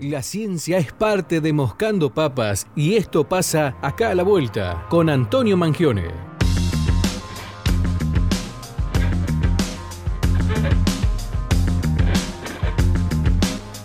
[0.00, 5.10] La ciencia es parte de Moscando Papas y esto pasa acá a la vuelta con
[5.10, 6.04] Antonio Mangione.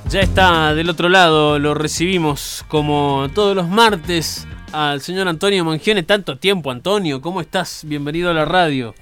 [0.07, 6.03] Ya está del otro lado, lo recibimos como todos los martes al señor Antonio Mangione.
[6.03, 7.81] Tanto tiempo, Antonio, ¿cómo estás?
[7.87, 8.93] Bienvenido a la radio.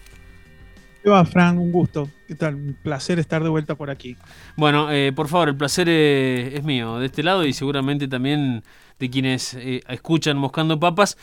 [1.03, 1.57] ¿Qué va, Fran?
[1.57, 2.07] Un gusto.
[2.31, 2.55] ¿Qué tal?
[2.55, 4.15] Un placer estar de vuelta por aquí.
[4.55, 8.63] Bueno, eh, por favor, el placer eh, es mío, de este lado y seguramente también
[8.99, 11.17] de quienes eh, escuchan Moscando Papas.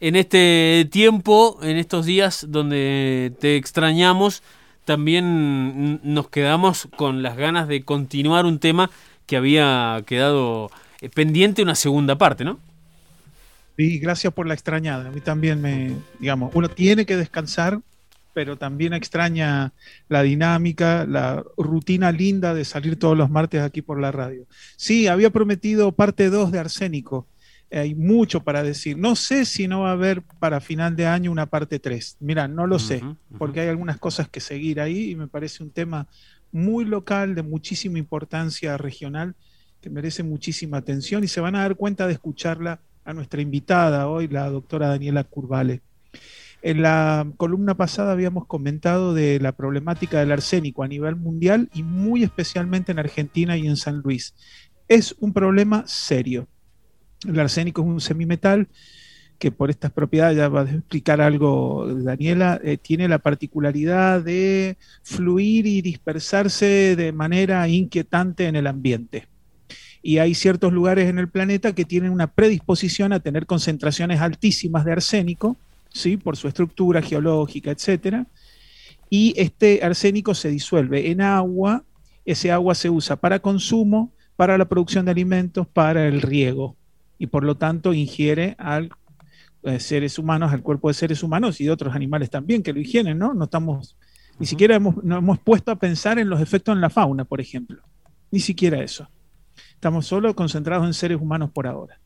[0.00, 4.42] En este tiempo, en estos días donde te extrañamos,
[4.86, 8.88] también nos quedamos con las ganas de continuar un tema
[9.26, 10.70] que había quedado
[11.14, 12.58] pendiente una segunda parte, ¿no?
[13.76, 15.08] Sí, gracias por la extrañada.
[15.08, 17.80] A mí también me, digamos, uno tiene que descansar,
[18.34, 19.72] pero también extraña
[20.08, 24.46] la dinámica, la rutina linda de salir todos los martes aquí por la radio.
[24.76, 27.26] Sí, había prometido parte 2 de Arsénico.
[27.72, 28.98] Hay mucho para decir.
[28.98, 32.18] No sé si no va a haber para final de año una parte 3.
[32.20, 33.02] Mira, no lo sé,
[33.38, 36.06] porque hay algunas cosas que seguir ahí y me parece un tema
[36.52, 39.34] muy local, de muchísima importancia regional,
[39.80, 44.08] que merece muchísima atención y se van a dar cuenta de escucharla a nuestra invitada
[44.08, 45.82] hoy, la doctora Daniela Curvale.
[46.64, 51.82] En la columna pasada habíamos comentado de la problemática del arsénico a nivel mundial y
[51.82, 54.34] muy especialmente en Argentina y en San Luis.
[54.88, 56.48] Es un problema serio.
[57.28, 58.68] El arsénico es un semimetal
[59.38, 64.78] que por estas propiedades, ya va a explicar algo Daniela, eh, tiene la particularidad de
[65.02, 69.26] fluir y dispersarse de manera inquietante en el ambiente.
[70.02, 74.86] Y hay ciertos lugares en el planeta que tienen una predisposición a tener concentraciones altísimas
[74.86, 75.58] de arsénico,
[75.94, 76.18] ¿sí?
[76.18, 78.26] por su estructura geológica, etc.
[79.08, 81.84] Y este arsénico se disuelve en agua,
[82.26, 86.76] ese agua se usa para consumo, para la producción de alimentos, para el riego
[87.18, 88.90] y por lo tanto ingiere al
[89.62, 92.80] eh, seres humanos, al cuerpo de seres humanos y de otros animales también que lo
[92.80, 93.32] higienen, ¿no?
[93.32, 93.96] No estamos,
[94.38, 97.40] ni siquiera hemos, nos hemos puesto a pensar en los efectos en la fauna, por
[97.40, 97.82] ejemplo.
[98.30, 99.08] Ni siquiera eso.
[99.70, 102.00] Estamos solo concentrados en seres humanos por ahora.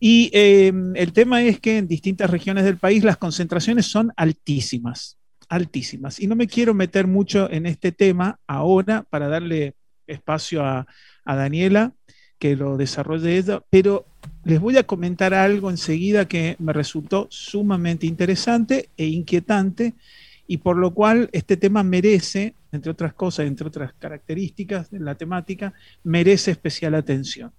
[0.00, 5.18] Y eh, el tema es que en distintas regiones del país las concentraciones son altísimas,
[5.48, 6.20] altísimas.
[6.20, 9.74] Y no me quiero meter mucho en este tema ahora para darle
[10.06, 10.86] espacio a,
[11.24, 11.92] a Daniela
[12.38, 14.06] que lo desarrolle ella, pero
[14.44, 19.94] les voy a comentar algo enseguida que me resultó sumamente interesante e inquietante
[20.46, 25.14] y por lo cual este tema merece, entre otras cosas, entre otras características de la
[25.14, 27.52] temática, merece especial atención.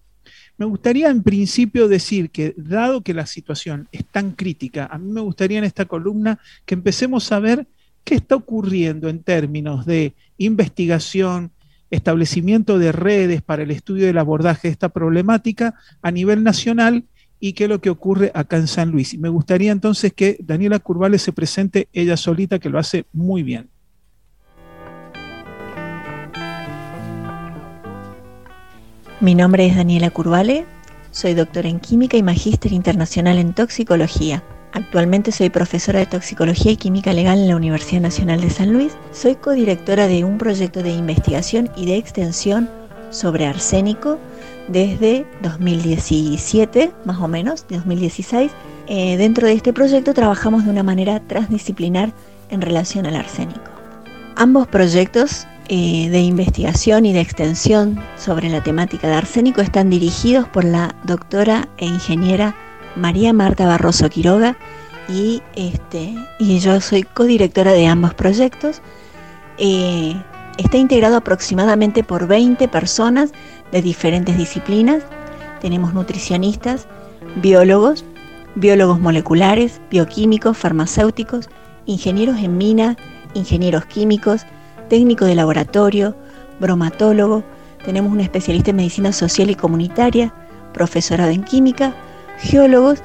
[0.59, 5.09] Me gustaría en principio decir que dado que la situación es tan crítica, a mí
[5.09, 7.66] me gustaría en esta columna que empecemos a ver
[8.03, 11.52] qué está ocurriendo en términos de investigación,
[11.90, 17.06] establecimiento de redes para el estudio del abordaje de esta problemática a nivel nacional
[17.40, 19.14] y qué es lo que ocurre acá en San Luis.
[19.14, 23.44] Y me gustaría entonces que Daniela Curvales se presente ella solita, que lo hace muy
[23.44, 23.70] bien.
[29.22, 30.66] Mi nombre es Daniela Curvale,
[31.12, 34.46] soy doctora en química y magíster internacional en toxicología.
[34.72, 38.94] Actualmente soy profesora de Toxicología y Química Legal en la Universidad Nacional de San Luis.
[39.12, 42.69] Soy codirectora de un proyecto de investigación y de extensión
[43.09, 44.19] sobre arsénico
[44.69, 48.50] desde 2017, más o menos, 2016.
[48.88, 52.13] Eh, dentro de este proyecto trabajamos de una manera transdisciplinar
[52.50, 53.69] en relación al arsénico.
[54.40, 60.48] Ambos proyectos eh, de investigación y de extensión sobre la temática de arsénico están dirigidos
[60.48, 62.56] por la doctora e ingeniera
[62.96, 64.56] María Marta Barroso Quiroga
[65.10, 68.82] y, este, y yo soy codirectora de ambos proyectos.
[69.58, 70.16] Eh,
[70.58, 73.34] está integrado aproximadamente por 20 personas
[73.74, 75.04] de diferentes disciplinas.
[75.60, 76.88] Tenemos nutricionistas,
[77.42, 78.06] biólogos,
[78.56, 81.50] biólogos moleculares, bioquímicos, farmacéuticos,
[81.86, 82.96] ingenieros en mina,
[83.34, 84.45] ingenieros químicos,
[84.90, 86.16] técnico de laboratorio,
[86.59, 87.44] bromatólogo,
[87.84, 90.34] tenemos un especialista en medicina social y comunitaria,
[90.73, 91.96] profesorado en química,
[92.40, 92.99] geólogos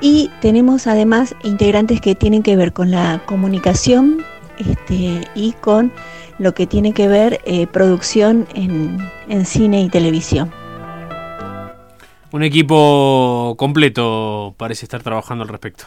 [0.00, 4.24] y tenemos además integrantes que tienen que ver con la comunicación
[4.58, 5.92] este, y con
[6.38, 8.98] lo que tiene que ver eh, producción en,
[9.28, 10.50] en cine y televisión.
[12.32, 15.84] Un equipo completo parece estar trabajando al respecto.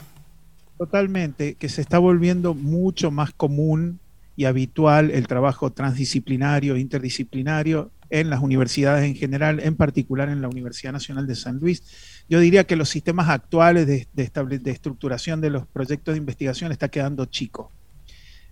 [0.77, 3.99] Totalmente, que se está volviendo mucho más común
[4.35, 10.49] y habitual el trabajo transdisciplinario, interdisciplinario en las universidades en general, en particular en la
[10.49, 11.81] Universidad Nacional de San Luis
[12.27, 16.89] yo diría que los sistemas actuales de, de, estructuración de los proyectos de investigación está
[16.89, 17.71] quedando chico.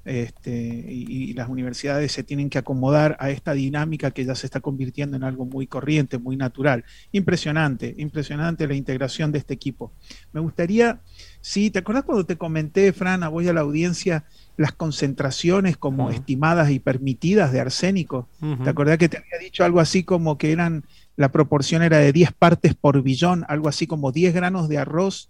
[0.05, 0.51] este,
[0.89, 5.15] y, las universidades se tienen que acomodar a esta dinámica que ya se está convirtiendo
[5.15, 6.83] en algo muy corriente, muy natural.
[7.11, 9.93] Impresionante, impresionante la integración de este equipo.
[10.33, 11.01] Me gustaría,
[11.43, 14.23] sí, ¿te acuerdas cuando te comenté, Fran, a voy a la audiencia,
[14.55, 18.29] las concentraciones como estimadas y permitidas de arsénico?
[18.63, 20.85] ¿Te acordás que te había dicho algo así como que eran,
[21.17, 25.29] la proporción era de 10 partes por billón, algo así como 10 granos de arroz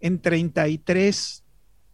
[0.00, 1.44] en 33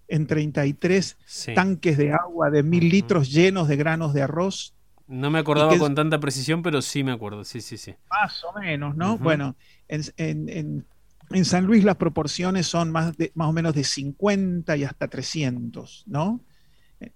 [0.08, 1.18] en 33
[1.54, 4.74] tanques de agua de mil litros llenos de granos de arroz.
[5.06, 7.94] No me acordaba con tanta precisión, pero sí me acuerdo, sí, sí, sí.
[8.10, 9.18] Más o menos, ¿no?
[9.18, 9.56] Bueno,
[9.88, 10.86] en,
[11.44, 16.04] San Luis las proporciones son más, de, más o menos de 50 y hasta 300,
[16.06, 16.40] ¿no?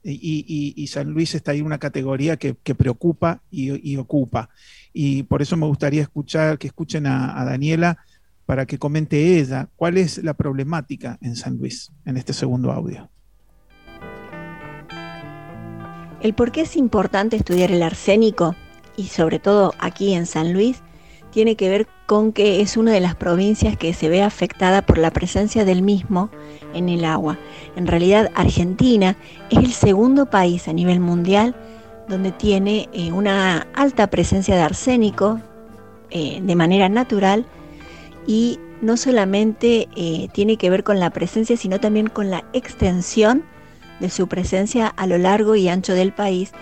[0.05, 4.49] Y, San Luis está ahí en una categoría que, preocupa y, ocupa.
[4.93, 7.99] Y por eso me gustaría escuchar, que escuchen a Daniela
[8.47, 13.09] para que comente ella cuál es la problemática en San Luis en este segundo audio.
[16.21, 18.55] El por qué es importante estudiar el arsénico
[18.97, 20.83] y sobre todo aquí en San Luis
[21.33, 24.99] tiene que ver con que es una de las provincias que se ve afectada por
[24.99, 26.31] la presencia del mismo
[26.75, 27.39] en el agua.
[27.75, 29.17] En realidad Argentina
[29.51, 31.57] es el segundo país a nivel mundial
[32.07, 35.41] donde tiene eh, una alta presencia de arsénico
[36.11, 37.47] eh, de manera natural
[38.27, 43.43] y no solamente eh, tiene que ver con la presencia, sino también con la extensión
[44.01, 46.53] de su presencia a lo largo y ancho del país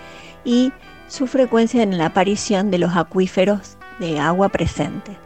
[0.45, 0.73] y
[1.09, 5.17] su frecuencia en la aparición de los acuíferos de agua presente.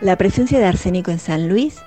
[0.00, 1.82] La presencia de arsénico en San Luis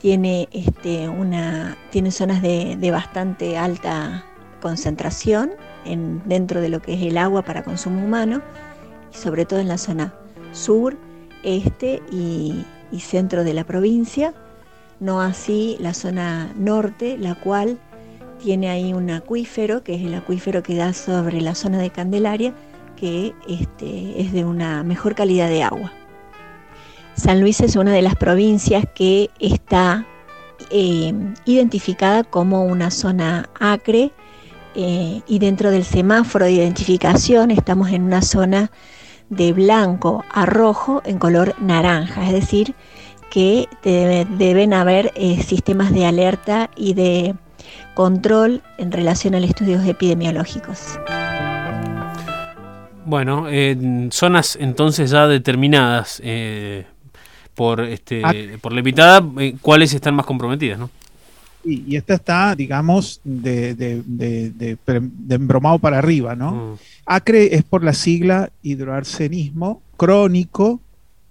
[0.00, 4.24] tiene, este, una, tiene zonas de, bastante alta
[4.60, 5.50] concentración
[5.84, 8.40] en, dentro de lo que es el agua para consumo humano,
[9.12, 10.14] y sobre todo en la zona
[10.52, 10.96] sur,
[11.42, 12.64] este y,
[12.98, 14.34] centro de la provincia,
[14.98, 17.78] no así la zona norte, la cual
[18.42, 22.54] tiene ahí un acuífero, que es el acuífero que da sobre la zona de Candelaria,
[23.00, 25.92] que este, es de una mejor calidad de agua.
[27.14, 30.06] San Luis es una de las provincias que está
[30.70, 31.12] eh,
[31.46, 34.12] identificada como una zona acre
[34.74, 38.70] eh, y dentro del semáforo de identificación estamos en una zona
[39.30, 42.74] de blanco a rojo en color naranja, es decir,
[43.30, 47.36] que deben haber eh, sistemas de alerta y de
[47.94, 50.98] control en relación a los estudios epidemiológicos.
[53.10, 56.86] Bueno, en zonas entonces ya determinadas eh,
[57.56, 58.32] por, este, ah.
[58.60, 60.78] por la invitada, eh, ¿cuáles están más comprometidas?
[60.78, 60.90] ¿no?
[61.64, 64.78] Y, esta está, digamos, de, de, de,
[65.28, 66.52] embromado para arriba, ¿no?
[66.52, 66.78] Mm.
[67.06, 70.80] ACRE es por la sigla hidroarsenismo crónico,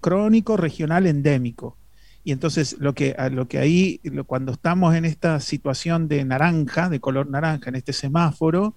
[0.01, 1.77] crónico regional endémico.
[2.25, 6.99] Y entonces lo que, lo que ahí, cuando estamos en esta situación de naranja, de
[6.99, 8.75] color naranja, en este semáforo,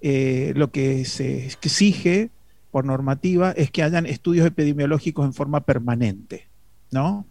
[0.00, 2.30] eh, lo que se exige
[2.70, 6.46] por normativa es que hayan estudios epidemiológicos en forma permanente,
[6.90, 7.26] ¿no?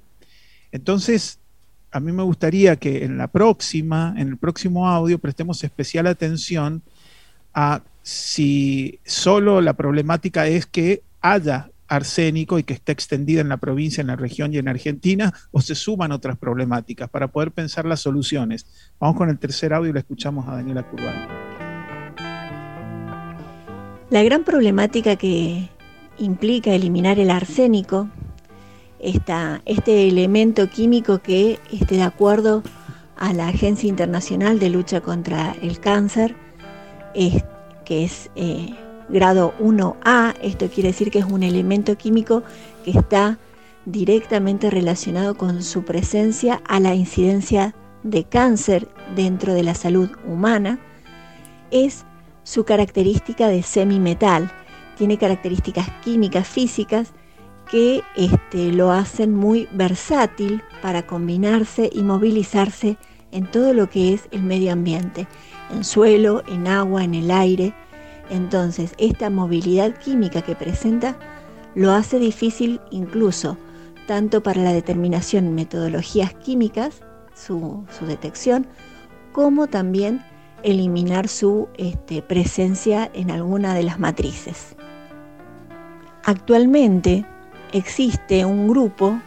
[0.71, 1.39] Entonces,
[1.91, 6.81] a mí me gustaría que en la próxima, en el próximo audio, prestemos especial atención
[7.53, 13.57] a si solo la problemática es que haya arsénico y que esté extendida en la
[13.57, 17.85] provincia, en la región y en Argentina, o se suman otras problemáticas para poder pensar
[17.85, 18.65] las soluciones.
[18.99, 21.46] Vamos con el tercer audio y le escuchamos a Daniela Curbano.
[24.09, 25.69] La gran problemática que
[26.17, 28.07] implica eliminar el arsénico,
[28.99, 32.63] este elemento químico que, esté de acuerdo
[33.17, 36.37] a la Agencia Internacional de Lucha contra el Cáncer,
[37.13, 37.43] es
[37.83, 38.73] que es eh,
[39.09, 42.43] grado 1A, esto quiere decir que es un elemento químico
[42.85, 43.39] que está
[43.85, 50.79] directamente relacionado con su presencia a la incidencia de cáncer dentro de la salud humana,
[51.71, 52.05] es
[52.47, 54.49] su característica de semimetal.
[54.97, 57.11] Tiene características químicas, físicas,
[57.69, 62.95] que este, lo hacen muy versátil para combinarse y movilizarse
[63.33, 65.27] en todo lo que es el medio ambiente
[65.69, 67.73] en suelo, en agua, en el aire.
[68.29, 71.19] Entonces, esta movilidad química que presenta
[71.75, 73.57] lo hace difícil incluso
[74.07, 77.01] tanto para la determinación metodologías químicas,
[77.35, 78.67] su, detección,
[79.33, 80.23] como también
[80.63, 84.75] eliminar su este, presencia en alguna de las matrices.
[86.23, 87.25] Actualmente
[87.71, 89.19] existe un grupo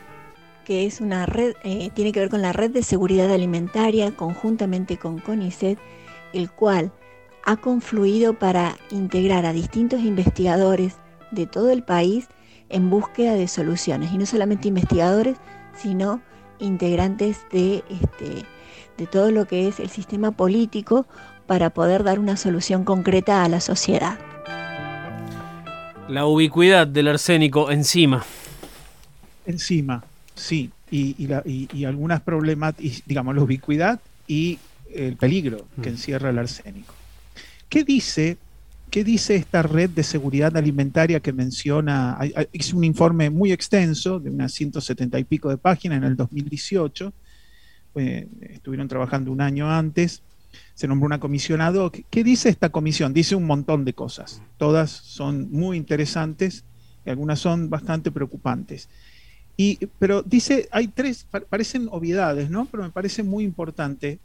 [0.65, 4.99] que es una red, eh, tiene que ver con la red de seguridad alimentaria conjuntamente
[4.99, 5.79] con CONICET,
[6.33, 6.93] el cual
[7.45, 10.97] ha confluido para integrar a distintos investigadores
[11.31, 12.29] de todo el país
[12.69, 15.39] en búsqueda de soluciones, y no solamente investigadores,
[15.75, 16.21] sino
[16.61, 18.45] integrantes de, este,
[18.97, 21.07] de todo lo que es el sistema político
[21.47, 24.19] para poder dar una solución concreta a la sociedad.
[26.09, 28.25] La ubicuidad del arsénico encima.
[29.47, 30.71] Encima, sí.
[30.91, 34.59] Y, algunas problemáticas, digamos, la ubicuidad y
[34.93, 35.93] el peligro que mm.
[35.93, 36.95] encierra el arsénico.
[37.69, 38.39] ¿Qué dice,
[38.91, 42.19] ¿Qué dice esta red de seguridad alimentaria que menciona?
[42.53, 47.13] Hice un informe muy extenso, de unas 170 y pico de páginas en el 2018.
[47.95, 50.23] Estuvieron trabajando un año antes.
[50.75, 51.91] Se nombró una comisionado.
[51.91, 53.13] ¿Qué dice esta comisión?
[53.13, 54.43] Dice un montón de cosas.
[54.57, 56.65] Todas son muy interesantes
[57.05, 58.89] y algunas son bastante preocupantes.
[59.57, 62.67] Y, pero dice, hay tres, parecen obviedades, ¿no?
[62.67, 64.19] Pero me parece muy importante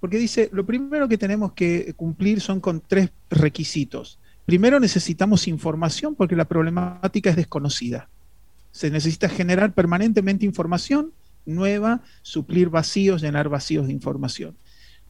[0.00, 4.18] porque dice, lo primero que tenemos que cumplir son con tres requisitos.
[4.46, 8.08] Primero necesitamos información porque la problemática es desconocida.
[8.70, 11.12] Se necesita generar permanentemente información
[11.48, 14.56] nueva, suplir vacíos, llenar vacíos de información.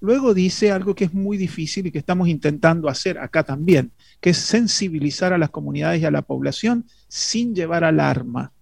[0.01, 4.31] Luego dice algo que es muy difícil y que estamos intentando hacer acá también, que
[4.31, 8.53] es sensibilizar a las comunidades y a la población sin llevar alarma.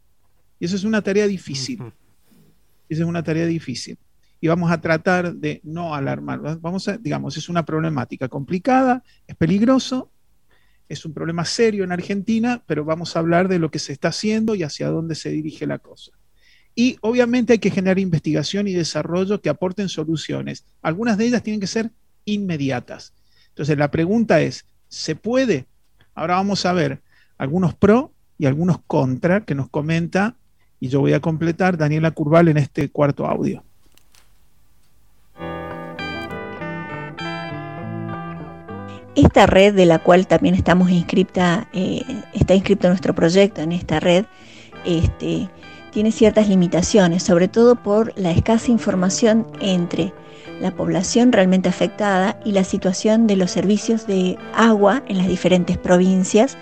[0.59, 1.83] Y eso es una tarea difícil.
[2.89, 3.99] Esa es una tarea difícil
[4.41, 6.41] y vamos a tratar de no alarmar.
[6.61, 10.11] Vamos a, digamos, es una problemática complicada, es peligroso,
[10.89, 14.09] es un problema serio en Argentina, pero vamos a hablar de lo que se está
[14.09, 16.13] haciendo y hacia dónde se dirige la cosa.
[16.79, 20.67] Y obviamente hay que generar investigación y desarrollo que aporten soluciones.
[20.83, 21.91] Algunas de ellas tienen que ser
[22.27, 23.15] inmediatas.
[23.49, 25.65] Entonces la pregunta es, ¿se puede?
[26.15, 27.01] Ahora vamos a ver
[27.39, 30.37] algunos pro y algunos contra que nos comenta
[30.79, 33.65] y yo voy a completar Daniela Curval en este cuarto audio.
[39.15, 42.03] Esta red de la cual también estamos inscripta, eh,
[42.35, 44.27] está inscrito nuestro proyecto en esta red,
[44.85, 45.49] este,
[45.97, 50.13] tiene ciertas limitaciones, sobre todo por la escasa información entre
[50.61, 55.79] la población realmente afectada y la situación de los servicios de agua en las diferentes
[55.79, 56.59] provincias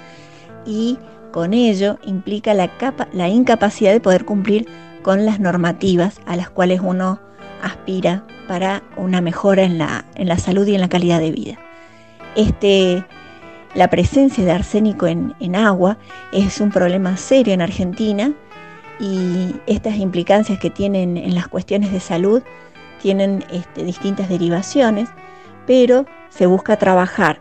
[0.64, 1.00] y
[1.32, 4.68] con ello implica la, incapacidad de poder cumplir
[5.02, 7.18] con las normativas a las cuales uno
[7.60, 11.58] aspira para una mejora en la, en la salud y en la calidad de vida.
[12.36, 13.04] Este,
[13.74, 15.98] la presencia de arsénico en, agua
[16.32, 18.32] es un problema serio en Argentina
[19.00, 22.42] y estas implicancias que tienen en las cuestiones de salud
[23.00, 25.08] tienen este, distintas derivaciones,
[25.66, 27.38] pero se busca trabajar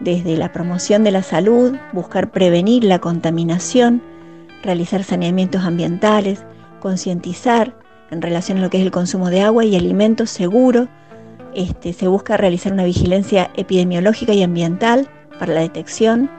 [0.00, 4.02] desde la promoción de la salud, buscar prevenir la contaminación,
[4.62, 6.44] realizar saneamientos ambientales,
[6.80, 7.76] concientizar
[8.10, 10.88] en relación a lo que es el consumo de agua y alimentos seguros,
[11.54, 15.08] este, se busca realizar una vigilancia epidemiológica y ambiental
[15.38, 16.30] para la detección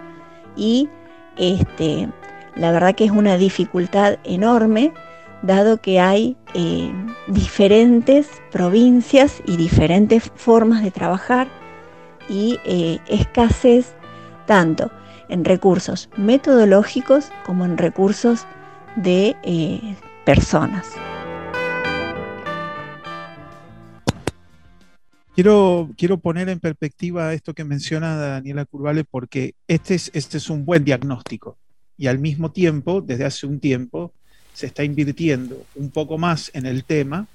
[0.56, 0.90] y
[1.38, 2.10] este,
[2.56, 4.94] la verdad que es una dificultad enorme
[5.42, 6.92] dado que hay eh,
[7.28, 11.48] diferentes provincias y diferentes formas de trabajar
[12.30, 13.94] y eh, escasez
[14.48, 14.92] tanto
[15.30, 18.46] en recursos metodológicos como en recursos
[18.96, 19.96] de eh,
[20.26, 20.88] personas.
[25.36, 30.50] Quiero, quiero poner en perspectiva esto que menciona Daniela Curvale porque este es, este es
[30.50, 31.58] un buen diagnóstico
[31.98, 34.12] y al mismo tiempo, desde hace un tiempo,
[34.54, 37.28] se está invirtiendo un poco más en el tema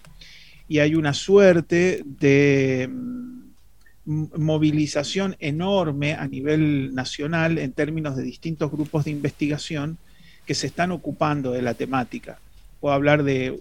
[0.69, 8.71] y hay una suerte de mm, movilización enorme a nivel nacional en términos de distintos
[8.71, 9.99] grupos de investigación
[10.47, 12.39] que se están ocupando de la temática.
[12.81, 13.61] Puedo hablar de,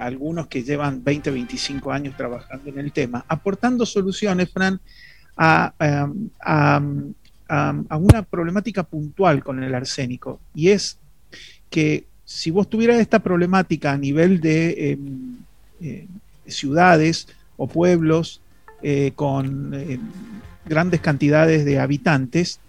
[0.00, 4.80] algunos que llevan 20, 25 años trabajando en el tema, aportando soluciones, Fran,
[5.36, 5.72] a,
[7.48, 10.40] una problemática puntual con el arsénico.
[10.54, 10.98] Y es
[11.70, 15.36] que si vos tuvieras esta problemática a nivel de em,
[15.80, 16.06] eh,
[16.46, 18.40] ciudades o pueblos
[18.82, 20.00] eh, con em,
[20.64, 22.60] grandes cantidades de habitantes,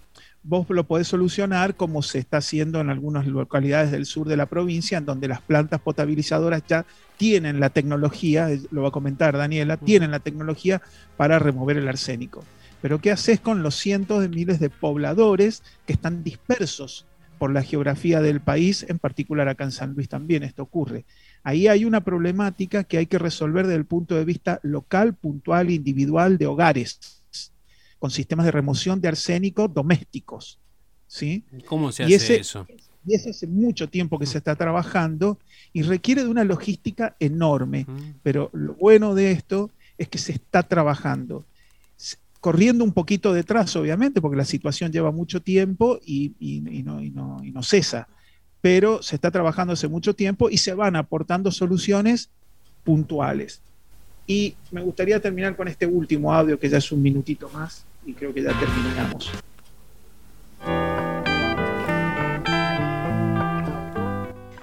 [0.44, 4.46] vos lo podés solucionar como se está haciendo en algunas localidades del sur de la
[4.46, 9.76] provincia, en donde las plantas potabilizadoras ya tienen la tecnología, lo va a comentar Daniela,
[9.76, 10.80] tienen la tecnología
[11.16, 12.44] para remover el arsénico.
[12.80, 17.06] Pero ¿qué haces con los cientos de miles de pobladores que están dispersos
[17.38, 21.04] por la geografía del país, en particular acá en San Luis también esto ocurre?
[21.42, 25.70] Ahí hay una problemática que hay que resolver desde el punto de vista local, puntual,
[25.70, 27.18] individual, de hogares
[27.98, 30.58] con sistemas de remoción de arsénico domésticos.
[31.06, 31.44] ¿sí?
[31.66, 32.66] ¿Cómo se hace eso?
[33.06, 35.38] Y eso hace mucho tiempo que se está trabajando
[35.72, 37.86] y requiere de una logística enorme.
[38.22, 41.44] Pero lo bueno de esto es que se está trabajando.
[42.40, 46.32] Corriendo un poquito detrás, obviamente, porque la situación lleva mucho tiempo y,
[46.84, 47.00] no,
[47.42, 48.08] no cesa.
[48.60, 52.30] Pero se está trabajando hace mucho tiempo y se van aportando soluciones
[52.84, 53.60] puntuales.
[54.26, 58.12] Y me gustaría terminar con este último audio, que ya es un minutito más, y
[58.12, 59.30] creo que ya terminamos.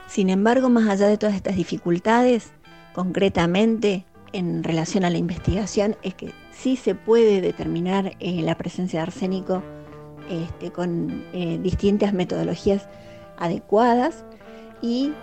[0.08, 2.52] Sin embargo, más allá de todas estas dificultades,
[2.94, 9.00] concretamente en relación a la investigación, es que sí se puede determinar eh, la presencia
[9.00, 9.62] de arsénico
[10.30, 12.88] este, con eh, distintas metodologías
[13.38, 14.26] adecuadas
[14.82, 15.14] y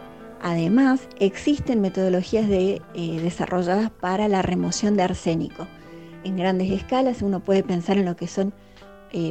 [0.41, 5.67] además existen metodologías de, eh, desarrolladas para la remoción de arsénico.
[6.25, 8.55] En grandes escalas uno puede pensar en lo que son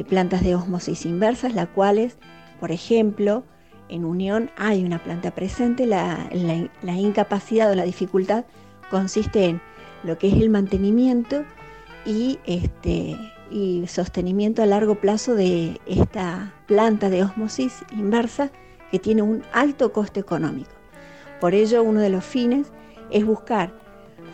[0.08, 2.16] plantas de osmosis inversas, las cuales,
[2.60, 3.42] por ejemplo,
[3.88, 6.28] en unión hay una planta presente, la,
[6.84, 8.44] incapacidad o la dificultad
[8.90, 9.60] consiste en
[10.04, 11.44] lo que es el mantenimiento
[12.04, 13.16] y, este,
[13.50, 18.50] y sostenimiento a largo plazo de esta planta de osmosis inversa
[18.90, 20.70] que tiene un alto coste económico.
[21.40, 22.72] Por ello, uno de los fines
[23.10, 23.72] es buscar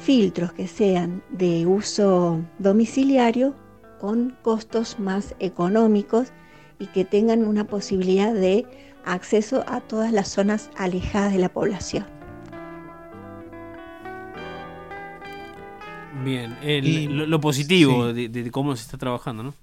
[0.01, 3.55] filtros que sean de uso domiciliario
[3.99, 6.33] con costos más económicos
[6.79, 8.67] y que tengan una posibilidad de
[9.05, 12.18] acceso a todas las zonas alejadas de la población.
[16.29, 19.55] Bien, lo, positivo de, cómo se está trabajando, ¿no?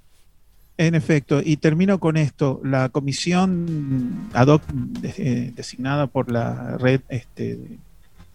[0.78, 2.60] En efecto, y termino con esto.
[2.64, 4.64] La comisión ad hoc
[5.04, 7.78] eh, designada por la red este, de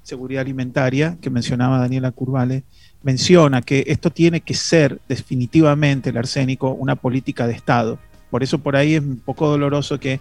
[0.04, 2.62] seguridad alimentaria que mencionaba Daniela Curvale,
[3.02, 7.98] menciona que esto tiene que ser definitivamente el arsénico una política de Estado.
[8.30, 10.20] Por eso por ahí es un poco doloroso que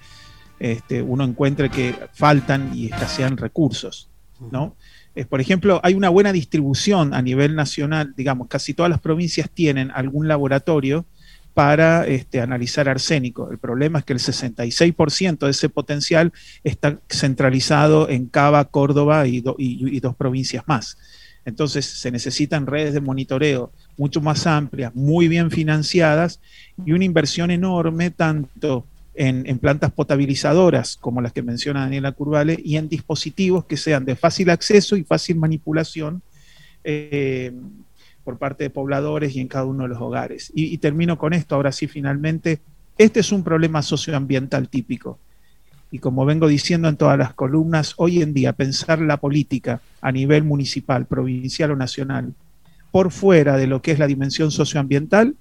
[0.59, 4.09] este, uno encuentre que faltan y escasean recursos,
[4.51, 4.75] ¿no?
[5.27, 9.91] Por ejemplo, hay una buena distribución a nivel nacional, digamos, casi todas las provincias tienen
[9.91, 11.05] algún laboratorio
[11.53, 13.51] para este, analizar arsénico.
[13.51, 16.31] El problema es que el 66% de ese potencial
[16.63, 20.97] está centralizado en Cava, Córdoba y, y, dos provincias más.
[21.45, 26.39] Entonces se necesitan redes de monitoreo mucho más amplias, muy bien financiadas
[26.85, 28.85] y una inversión enorme tanto
[29.21, 34.15] en, plantas potabilizadoras, como las que menciona Daniela Curvale, y en dispositivos que sean de
[34.15, 36.21] fácil acceso y fácil manipulación
[36.85, 37.51] eh,
[38.23, 40.53] por parte de pobladores y en cada uno de los hogares.
[40.55, 42.61] Y, y termino con esto, ahora sí, finalmente.
[42.97, 45.19] Este es un problema socioambiental típico.
[45.91, 50.13] Y como vengo diciendo en todas las columnas, hoy en día pensar la política a
[50.13, 52.33] nivel municipal, provincial o nacional
[52.91, 55.35] por fuera de lo que es la dimensión socioambiental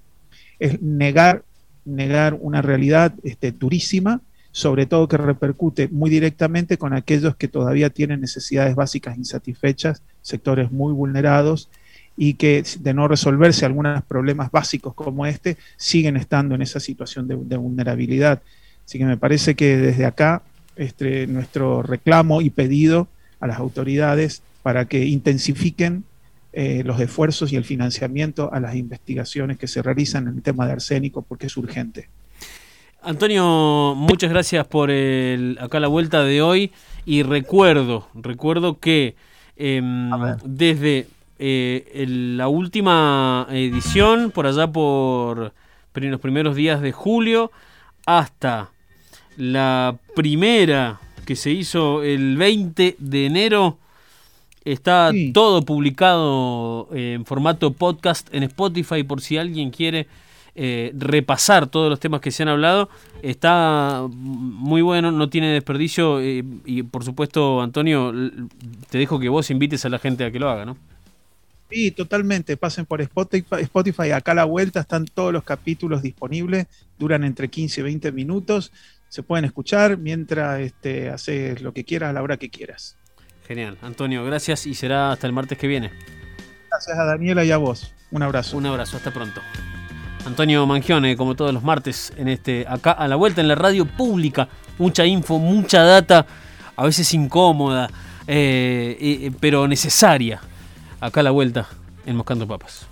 [0.58, 1.44] es negar
[1.88, 4.20] negar una realidad este, durísima,
[4.52, 10.70] sobre todo que repercute muy directamente con aquellos que todavía tienen necesidades básicas insatisfechas, sectores
[10.70, 11.68] muy vulnerados
[12.16, 17.28] y que de no resolverse algunos problemas básicos como este, siguen estando en esa situación
[17.28, 18.42] de, vulnerabilidad.
[18.84, 20.42] Así que me parece que desde acá
[20.76, 23.06] este, nuestro reclamo y pedido
[23.38, 26.04] a las autoridades para que intensifiquen
[26.60, 30.66] eh, los esfuerzos y el financiamiento a las investigaciones que se realizan en el tema
[30.66, 32.08] de arsénico porque es urgente.
[33.00, 36.72] Antonio, muchas gracias por el, acá la vuelta de hoy
[37.06, 39.14] y recuerdo, recuerdo que
[39.56, 40.10] em,
[40.44, 41.06] desde
[41.38, 45.52] eh, la última edición, por allá por
[45.94, 47.52] los primeros días de julio,
[48.04, 48.70] hasta
[49.36, 53.78] la primera que se hizo el 20 de enero,
[54.72, 60.06] Está todo publicado eh, en formato podcast en Spotify por si alguien quiere
[60.54, 62.90] eh, repasar todos los temas que se han hablado.
[63.22, 68.12] Está muy bueno, no tiene desperdicio eh, y por supuesto, Antonio,
[68.90, 70.76] te dejo que vos invites a la gente a que lo haga, ¿no?
[71.70, 72.58] Sí, totalmente.
[72.58, 74.10] Pasen por Spotify, Spotify.
[74.10, 76.66] Acá a la vuelta están todos los capítulos disponibles.
[76.98, 78.70] Duran entre 15 y 20 minutos.
[79.08, 82.97] Se pueden escuchar mientras este, haces lo que quieras a la hora que quieras.
[83.48, 83.78] Genial.
[83.80, 85.90] Antonio, gracias y será hasta el martes que viene.
[86.70, 87.94] Gracias a Daniela y a vos.
[88.10, 88.58] Un abrazo.
[88.58, 89.40] Un abrazo, hasta pronto.
[90.26, 93.86] Antonio Mangione, como todos los martes, en este, acá a la vuelta en la radio
[93.86, 94.48] pública.
[94.76, 96.26] Mucha info, mucha data,
[96.76, 97.88] a veces incómoda,
[98.26, 100.42] eh, eh, pero necesaria.
[101.00, 101.66] Acá a la vuelta
[102.04, 102.86] en Moscando Papas.